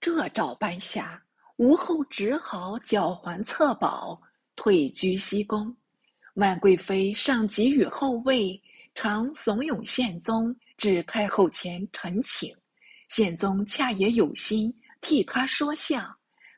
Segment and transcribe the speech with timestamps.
[0.00, 1.22] 这诏颁下，
[1.56, 4.18] 吴后只好缴还册宝，
[4.56, 5.76] 退居西宫。
[6.34, 8.58] 万贵妃上急与后位，
[8.94, 12.50] 常怂恿宪宗至太后前陈请。
[13.08, 16.10] 宪宗恰也有心替他说相，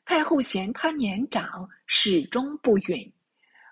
[0.05, 3.13] 太后嫌他年长，始终不允。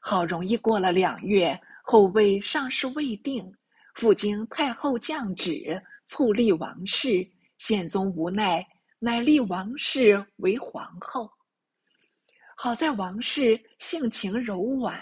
[0.02, 3.50] 好容易过了两月，后位尚是未定，
[3.94, 7.26] 复经太后降旨，促立王室。
[7.58, 8.68] 宪宗无奈，
[9.04, 11.28] 乃立王氏为皇后。
[12.55, 14.96] 好在王氏性情柔婉，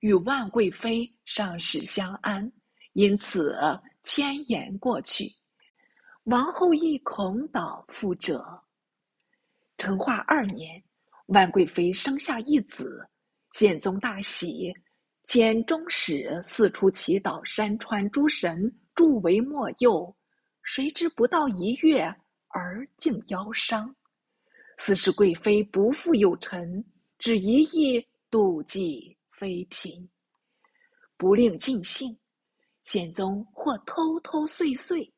[0.00, 2.52] 与万贵妃尚使相安，
[2.92, 3.58] 因此
[4.02, 5.26] 迁延过去。
[6.24, 8.44] 王后亦恐蹈覆辙。
[9.78, 10.84] 成化二年，
[11.28, 13.08] 万贵妃生下一子，
[13.52, 14.70] 宪宗大喜，
[15.24, 20.14] 遣中使四处祈祷山川诸神助为莫佑。
[20.62, 22.14] 谁知不到一月，
[22.50, 23.94] 而竟腰伤。
[24.76, 26.84] 似是贵妃不复有臣，
[27.18, 30.08] 只一意妒忌妃嫔，
[31.16, 32.16] 不令尽兴。
[32.82, 35.12] 宪宗或偷偷碎碎，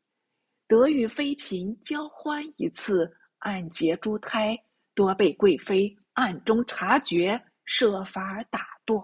[0.66, 4.58] 得与妃嫔交欢一次，暗结珠胎，
[4.94, 9.02] 多被贵妃暗中察觉，设法打堕。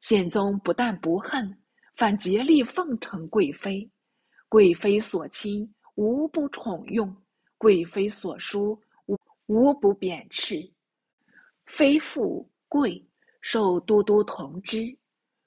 [0.00, 1.60] 宪宗不但不恨，
[1.96, 3.90] 反竭力奉承贵妃。
[4.48, 7.08] 贵妃所亲，无不宠用；
[7.56, 10.68] 贵妃所疏，无无不贬斥。
[11.66, 13.02] 妃富贵
[13.40, 14.96] 受都督同知，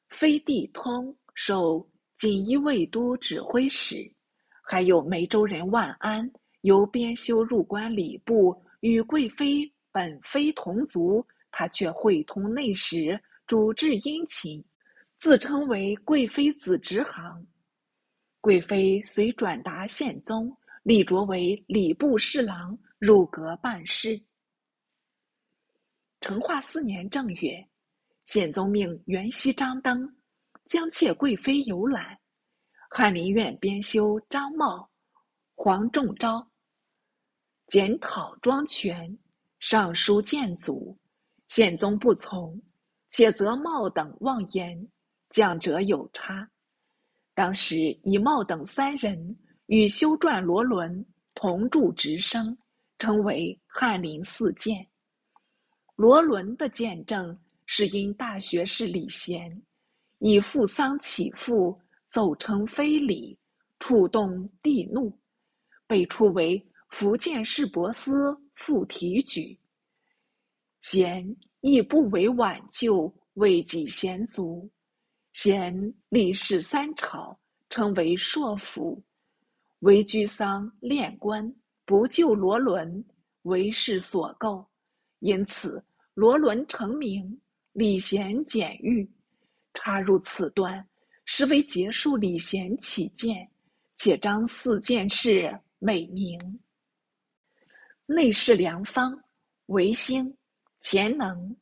[0.09, 4.09] 妃弟通受锦衣卫都指挥使，
[4.61, 6.29] 还有梅州人万安
[6.61, 14.63] 由编修入关礼部，与贵妃本非同族，他却会通内史，主治殷勤，
[15.19, 17.45] 自称为贵妃子侄行。
[18.39, 24.21] 贵妃遂转达宪宗，立擢为礼部侍郎，入阁办事。
[26.21, 27.67] 成化四年正月，
[28.25, 30.15] 宪宗命袁熙张登
[30.65, 32.17] 将妾贵妃游览，
[32.89, 34.89] 翰林院编修张茂、
[35.55, 36.47] 黄仲昭
[37.65, 39.17] 检讨庄权，
[39.59, 40.97] 上书谏阻，
[41.47, 42.61] 宪宗不从，
[43.09, 44.87] 且责茂等妄言，
[45.29, 46.49] 讲者有差。
[47.37, 49.37] 当时以茂等三人
[49.67, 51.05] 与修撰罗伦
[51.35, 52.57] 同住直升，
[52.97, 54.83] 称为翰林四谏。
[55.95, 59.61] 罗伦的见证是因大学士李贤
[60.17, 63.37] 以父丧起父，奏称非礼，
[63.77, 65.15] 触动帝怒，
[65.85, 66.59] 被处为
[66.89, 69.55] 福建士博司副提举。
[70.81, 71.23] 贤
[71.61, 74.67] 亦不为挽救，为己贤族。
[75.39, 77.39] 贤历仕三朝，
[77.69, 78.99] 称为硕府，
[79.81, 81.55] 为居丧殓官，
[81.85, 83.05] 不救罗伦，
[83.43, 84.67] 为世所构，
[85.19, 87.39] 因此罗伦成名，
[87.73, 89.07] 李贤简狱，
[89.75, 90.83] 插入此段，
[91.25, 93.47] 实为结束李贤起见，
[93.93, 96.59] 且彰四件事美名。
[98.07, 99.23] 内侍梁方、
[99.67, 100.35] 韦兴、
[100.79, 101.55] 钱能、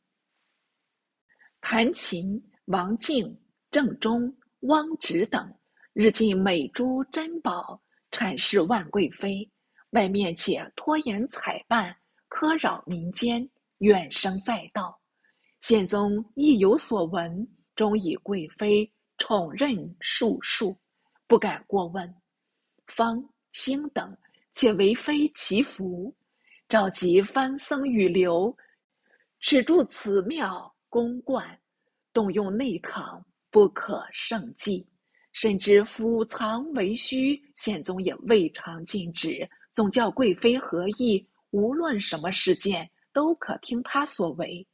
[1.60, 3.38] 弹琴、王敬。
[3.76, 5.54] 正中、汪直等
[5.92, 7.78] 日进美珠珍宝，
[8.10, 9.46] 阐释万贵妃，
[9.90, 11.94] 外面且拖延采办，
[12.30, 13.46] 苛扰民间，
[13.80, 14.98] 怨声载道。
[15.60, 20.74] 宪宗亦有所闻，终以贵妃宠任数数，
[21.26, 22.14] 不敢过问。
[22.86, 23.22] 方、
[23.52, 24.16] 兴等
[24.52, 26.16] 且为妃祈福，
[26.66, 28.56] 召集藩僧与流，
[29.40, 31.60] 持住此庙宫观，
[32.14, 33.22] 动用内堂。
[33.50, 34.86] 不可胜计，
[35.32, 39.48] 甚至府藏为虚，宪宗也未尝禁止。
[39.72, 44.66] 总教贵妃何意，无论什么事件，都可听他所为。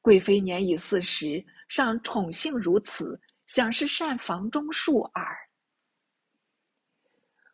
[0.00, 5.36] 贵妃年已四十，尚宠幸如此，想是善房中术耳。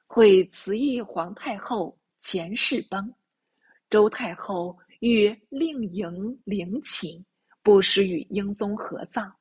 [0.06, 3.12] 会慈义皇太后前世崩，
[3.90, 7.24] 周太后欲令迎陵寝，
[7.62, 9.34] 不时与英宗合葬。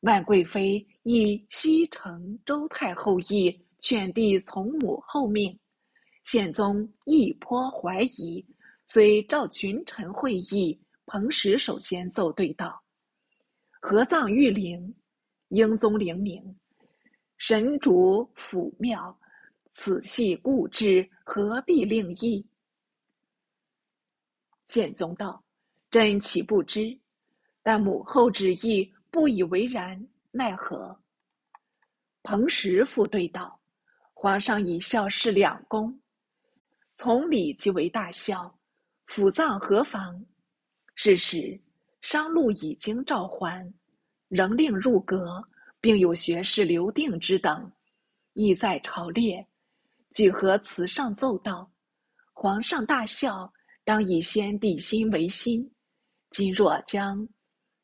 [0.00, 5.58] 万贵妃以西承周太后意，劝帝从母后命。
[6.24, 8.44] 宪宗亦颇怀疑，
[8.86, 10.80] 遂召群臣会议。
[11.04, 12.80] 彭石首先奏对道
[13.82, 14.94] ：“合葬玉陵，
[15.48, 16.42] 英宗灵明，
[17.36, 19.18] 神主府庙，
[19.72, 22.46] 此系故制，何必另议？”
[24.68, 25.44] 宪宗道
[25.90, 26.98] ：“朕岂不知？
[27.62, 30.98] 但母后旨意。”不以为然，奈何？
[32.22, 33.60] 彭石复对道
[34.14, 36.00] ：“皇上以孝事两公，
[36.94, 38.58] 从礼即为大孝，
[39.06, 40.24] 府葬何妨？
[40.94, 41.58] 是时，
[42.02, 43.72] 商路已经召还，
[44.28, 45.42] 仍令入阁，
[45.80, 47.72] 并有学士刘定之等，
[48.34, 49.44] 亦在朝列，
[50.12, 51.70] 举何词上奏道
[52.32, 53.52] ：“皇上大孝，
[53.82, 55.68] 当以先帝心为心。
[56.30, 57.26] 今若将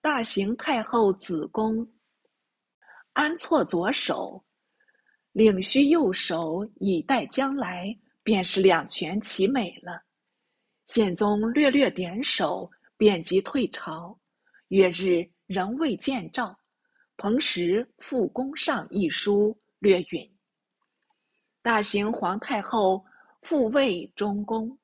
[0.06, 1.84] 大行太后子宫
[3.12, 4.40] 安错左手，
[5.32, 7.88] 领须右手以待将来，
[8.22, 10.00] 便是两全其美了。”
[10.86, 12.70] 宪宗略略点首。
[12.96, 14.16] 便即退朝，
[14.68, 16.56] 月日仍未见诏。
[17.16, 20.38] 彭时复宫上一书，略允。
[21.62, 23.04] 大行皇太后
[23.42, 24.78] 复位中宫，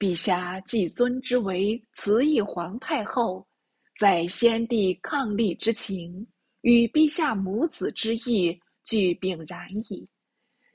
[0.00, 3.46] 陛下既尊之为慈义皇太后，
[3.96, 6.26] 在先帝伉俪之情，
[6.62, 10.08] 与陛下母子之意俱并然矣。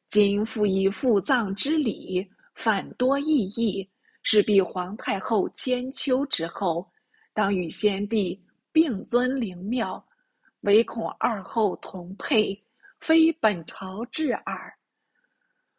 [0.08, 3.90] 今复以父葬之礼，反多异议。
[4.22, 6.86] 是必皇太后千秋之后，
[7.34, 8.40] 当与先帝
[8.70, 10.06] 并尊灵庙，
[10.62, 12.62] 唯恐二后同配，
[13.00, 14.74] 非本朝制耳。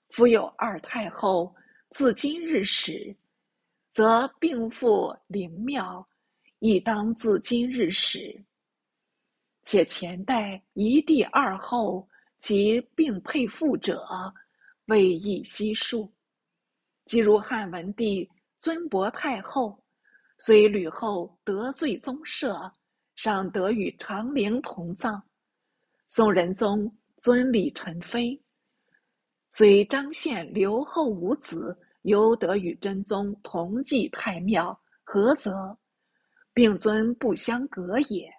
[0.08, 1.54] 夫有二太后，
[1.90, 3.14] 自今日始，
[3.90, 6.04] 则并复灵庙，
[6.60, 8.38] 亦当自今日始。
[9.62, 12.06] 且前代一帝二后，
[12.38, 14.06] 其并配父者，
[14.86, 16.10] 未易悉数。
[17.06, 19.82] 即如汉文帝尊薄太后，
[20.38, 22.70] 虽吕后得罪宗社，
[23.16, 25.18] 尚得与长陵同葬；
[26.08, 28.38] 宋仁宗尊李宸妃，
[29.50, 35.74] 虽张献刘后无子，犹得与真宗同祭太庙，何则？
[36.52, 38.31] 并尊不相隔也。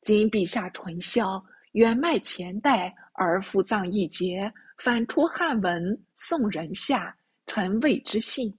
[0.00, 7.16] 今陛下纯孝，远迈前代，而复葬一节，反出汉文宋仁下。
[7.46, 8.58] 臣谓之信。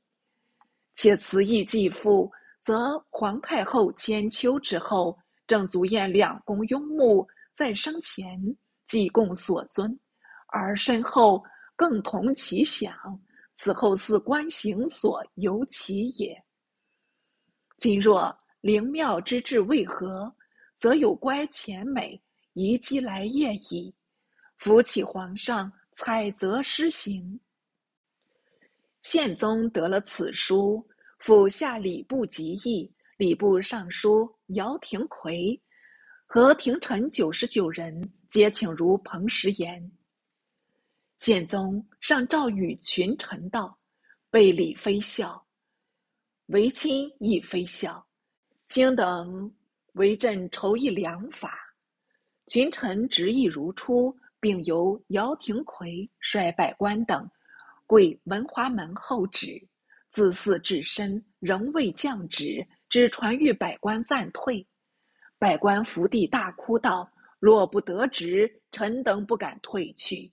[0.93, 2.31] 且此意既复，
[2.61, 8.39] 则皇太后千秋之后，正足宴两宫拥慕，在生前
[8.85, 9.99] 既共所尊，
[10.49, 11.43] 而身后
[11.75, 12.93] 更同其享。
[13.55, 16.44] 此后似观行所由其也。
[17.77, 20.33] 今若灵庙之至为何，
[20.75, 22.21] 则有乖前美，
[22.53, 23.93] 宜积来业矣。
[24.57, 27.39] 扶起皇上，采择施行。
[29.01, 30.87] 宪宗得了此书，
[31.19, 35.61] 复下礼部及议，礼部尚书姚廷魁
[36.25, 39.91] 和廷臣九十九人，皆请如彭时言。
[41.19, 43.77] 宪宗上诏与群臣道
[44.31, 45.44] ：“被礼非孝，
[46.47, 48.05] 为亲亦非孝，
[48.67, 49.51] 卿等
[49.93, 51.59] 为朕筹议良法。”
[52.47, 57.27] 群臣执意如初，并由姚廷魁率百官等。
[57.87, 59.67] 跪文华门后旨，
[60.09, 64.67] 自祀至深，仍未降旨，只传谕百官暂退。
[65.39, 70.31] 百官伏地大哭道：“若不得职，臣等不敢退去。”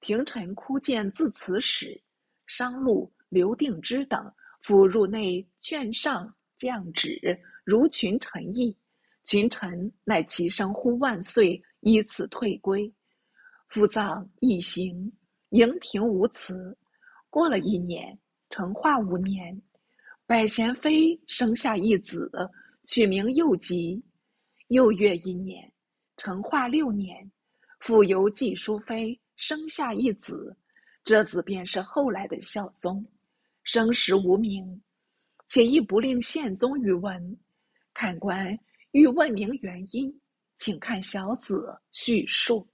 [0.00, 2.00] 廷臣哭见自此始，
[2.46, 7.20] 商禄、刘定之等复入内劝上降旨，
[7.64, 8.76] 如群臣意。
[9.24, 12.92] 群臣乃齐声呼万岁，依次退归。
[13.68, 15.12] 复葬一行。
[15.50, 16.74] 营庭无辞。
[17.28, 18.18] 过了一年，
[18.48, 19.60] 成化五年，
[20.24, 22.30] 百贤妃生下一子，
[22.84, 24.02] 取名幼吉。
[24.68, 25.70] 又月一年，
[26.16, 27.30] 成化六年，
[27.80, 30.56] 复由季淑妃生下一子，
[31.04, 33.04] 这子便是后来的孝宗。
[33.62, 34.82] 生时无名，
[35.48, 37.38] 且亦不令宪宗与闻。
[37.94, 38.58] 看官
[38.92, 40.20] 欲问明原因，
[40.56, 42.66] 请看小子叙述。